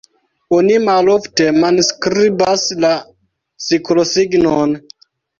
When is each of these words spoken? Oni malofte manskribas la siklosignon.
Oni 0.59 0.77
malofte 0.85 1.49
manskribas 1.57 2.63
la 2.85 2.91
siklosignon. 3.67 4.73